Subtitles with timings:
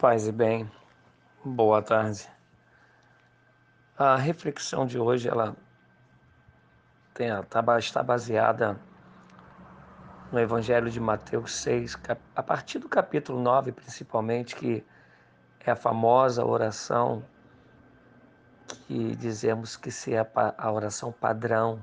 [0.00, 0.66] Paz e bem,
[1.44, 2.26] boa tarde.
[3.98, 5.54] A reflexão de hoje ela
[7.12, 8.80] tem, tá, está baseada
[10.32, 11.98] no Evangelho de Mateus 6,
[12.34, 14.82] a partir do capítulo 9, principalmente, que
[15.66, 17.22] é a famosa oração
[18.86, 20.26] que dizemos que se é
[20.56, 21.78] a oração padrão,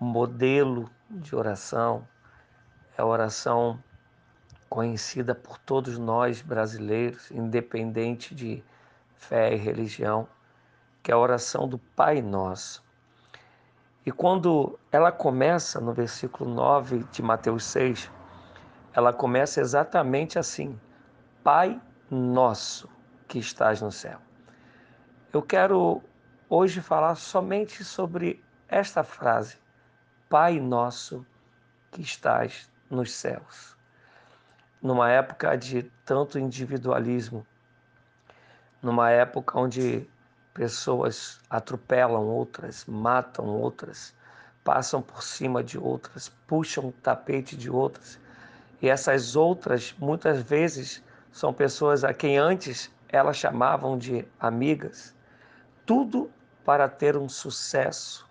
[0.00, 2.04] o modelo de oração,
[2.98, 3.78] é a oração
[4.74, 8.60] conhecida por todos nós brasileiros, independente de
[9.14, 10.26] fé e religião,
[11.00, 12.82] que é a oração do Pai Nosso.
[14.04, 18.10] E quando ela começa no versículo 9 de Mateus 6,
[18.92, 20.76] ela começa exatamente assim:
[21.44, 22.90] Pai Nosso
[23.28, 24.18] que estás no céu.
[25.32, 26.02] Eu quero
[26.50, 29.56] hoje falar somente sobre esta frase:
[30.28, 31.24] Pai Nosso
[31.92, 33.74] que estás nos céus
[34.84, 37.46] numa época de tanto individualismo,
[38.82, 40.06] numa época onde
[40.52, 44.14] pessoas atropelam outras, matam outras,
[44.62, 48.20] passam por cima de outras, puxam o tapete de outras.
[48.82, 55.14] E essas outras, muitas vezes, são pessoas a quem antes elas chamavam de amigas.
[55.86, 56.30] Tudo
[56.62, 58.28] para ter um sucesso,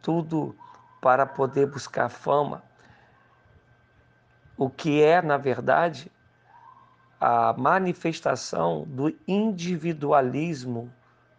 [0.00, 0.54] tudo
[1.00, 2.62] para poder buscar fama,
[4.60, 6.12] o que é, na verdade,
[7.18, 10.92] a manifestação do individualismo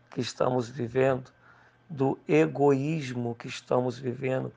[0.09, 1.31] que estamos vivendo,
[1.87, 4.51] do egoísmo que estamos vivendo,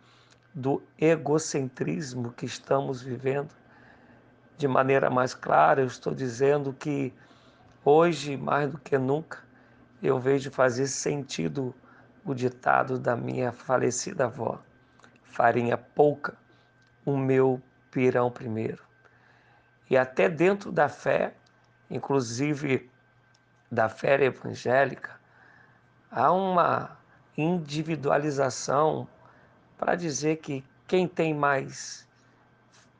[0.54, 3.54] do egocentrismo que estamos vivendo.
[4.56, 7.12] De maneira mais clara, eu estou dizendo que
[7.84, 9.44] hoje, mais do que nunca,
[10.02, 11.74] eu vejo fazer sentido
[12.24, 14.58] o ditado da minha falecida avó:
[15.22, 16.34] farinha pouca,
[17.04, 17.60] o meu
[17.94, 18.82] pirão primeiro.
[19.88, 21.32] E até dentro da fé,
[21.88, 22.90] inclusive
[23.70, 25.12] da fé evangélica,
[26.10, 26.98] há uma
[27.36, 29.06] individualização
[29.78, 32.06] para dizer que quem tem mais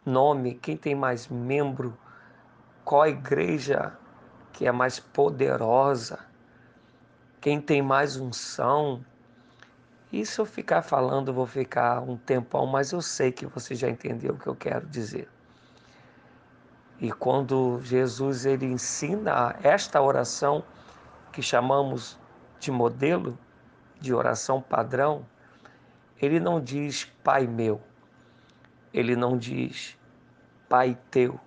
[0.06, 1.99] nome, quem tem mais membro,
[2.84, 3.99] qual igreja
[4.53, 6.21] que é mais poderosa,
[7.41, 9.04] quem tem mais unção,
[10.20, 13.88] e se eu ficar falando, vou ficar um tempão, mas eu sei que você já
[13.91, 15.28] entendeu o que eu quero dizer.
[17.00, 20.64] E quando Jesus ele ensina esta oração
[21.32, 22.16] que chamamos
[22.60, 23.36] de modelo,
[24.00, 25.26] de oração padrão,
[26.22, 27.80] ele não diz Pai meu,
[28.92, 29.98] ele não diz
[30.69, 31.41] Pai teu,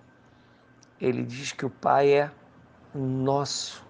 [1.00, 2.30] ele diz que o Pai é
[2.94, 3.82] nosso.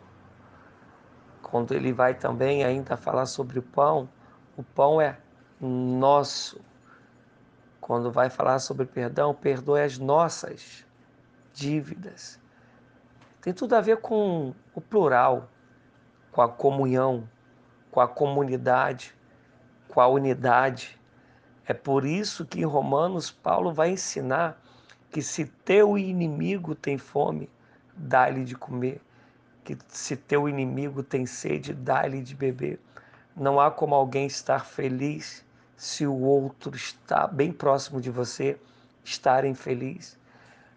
[1.43, 4.09] Quando ele vai também ainda falar sobre o pão,
[4.59, 5.17] o pão é
[5.61, 6.61] nosso.
[7.81, 10.85] Quando vai falar sobre perdão, perdoe as nossas
[11.55, 12.41] dívidas.
[13.41, 15.49] Tem tudo a ver com o plural,
[16.33, 17.29] com a comunhão,
[17.93, 19.15] com a comunidade,
[19.87, 21.01] com a unidade.
[21.65, 24.61] É por isso que em Romanos Paulo vai ensinar
[25.09, 27.49] que se teu inimigo tem fome,
[27.97, 29.01] dá-lhe de comer,
[29.65, 32.81] que se teu inimigo tem sede, dá-lhe de beber.
[33.39, 35.45] Não há como alguém estar feliz
[35.77, 38.59] se o outro está bem próximo de você,
[39.05, 40.19] estar infeliz.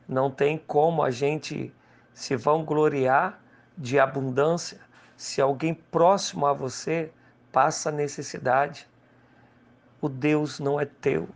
[0.08, 1.74] Não tem como a gente
[2.14, 3.42] se vangloriar
[3.76, 4.80] de abundância
[5.18, 7.12] se alguém próximo a você
[7.52, 8.88] passa necessidade.
[10.00, 11.28] O Deus não é teu,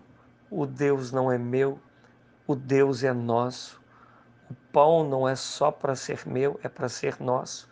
[0.52, 1.80] o Deus não é meu,
[2.46, 3.82] o Deus é nosso.
[4.48, 7.68] O pão não é só para ser meu, é para ser nosso.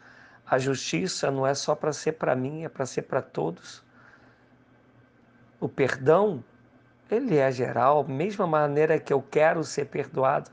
[0.54, 3.84] A justiça não é só para ser para mim, é para ser para todos.
[5.60, 6.44] O perdão,
[7.10, 10.52] ele é geral, mesma maneira que eu quero ser perdoado,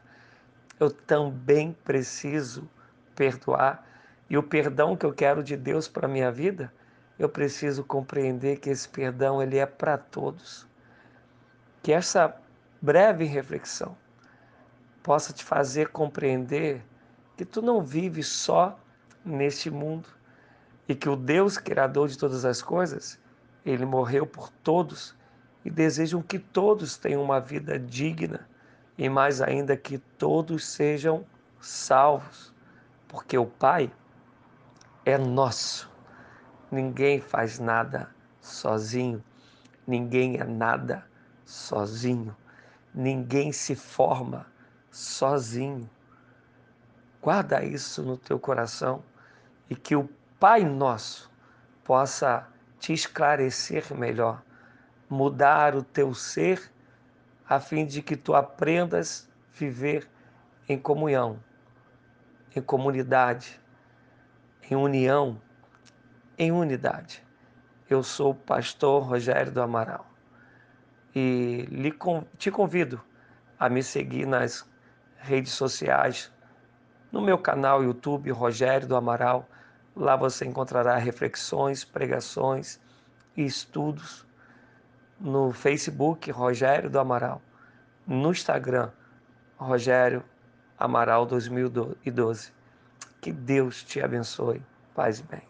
[0.78, 2.66] eu também preciso
[3.14, 3.86] perdoar.
[4.30, 6.72] E o perdão que eu quero de Deus para minha vida,
[7.18, 10.66] eu preciso compreender que esse perdão ele é para todos.
[11.82, 12.34] Que essa
[12.80, 13.94] breve reflexão
[15.02, 16.82] possa te fazer compreender
[17.36, 18.80] que tu não vives só
[19.24, 20.08] neste mundo
[20.88, 23.18] e que o Deus criador de todas as coisas,
[23.64, 25.14] ele morreu por todos
[25.64, 28.48] e desejam que todos tenham uma vida digna
[28.96, 31.24] e mais ainda que todos sejam
[31.60, 32.52] salvos,
[33.06, 33.90] porque o Pai
[35.04, 35.90] é nosso.
[36.70, 39.22] Ninguém faz nada sozinho,
[39.86, 41.06] ninguém é nada
[41.44, 42.36] sozinho,
[42.94, 44.46] ninguém se forma
[44.90, 45.88] sozinho.
[47.20, 49.02] Guarda isso no teu coração
[49.70, 51.30] e que o Pai Nosso
[51.84, 52.46] possa
[52.78, 54.42] te esclarecer melhor,
[55.08, 56.70] mudar o teu ser,
[57.48, 60.06] a fim de que tu aprendas viver
[60.68, 61.40] em comunhão
[62.54, 63.60] em comunidade,
[64.68, 65.40] em união,
[66.36, 67.22] em unidade.
[67.88, 70.06] Eu sou o pastor Rogério do Amaral
[71.14, 71.68] e
[72.38, 73.00] te convido
[73.58, 74.68] a me seguir nas
[75.18, 76.32] redes sociais,
[77.10, 79.48] no meu canal YouTube Rogério do Amaral.
[79.94, 82.80] Lá você encontrará reflexões, pregações
[83.36, 84.26] e estudos.
[85.18, 87.42] No Facebook Rogério do Amaral,
[88.06, 88.90] no Instagram
[89.58, 90.24] Rogério
[90.78, 92.52] Amaral 2012.
[93.20, 94.62] Que Deus te abençoe.
[94.94, 95.49] Paz e bem.